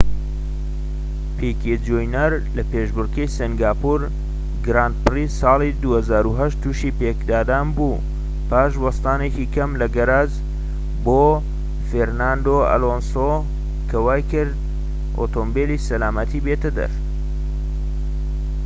[1.37, 4.01] پیکێ جونیەر لە پێشبڕكێی سینگاپۆر
[4.65, 8.03] گراند پری-ساڵی ٢٠٠٨ توشی پێکدادان بوو
[8.49, 10.31] پاش وەستانێکی کەم لە گەراج
[11.05, 11.23] بۆ
[11.89, 13.31] فێرناندۆ ئەلۆنسۆ
[13.89, 14.53] کە وایکرد
[15.17, 16.91] ئۆتۆمبیلی سەلامەتی بێتە دەر